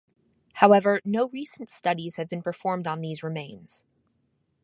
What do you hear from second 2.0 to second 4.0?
have been performed on these remains.